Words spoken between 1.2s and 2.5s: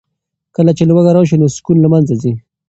نو سکون له منځه ځي.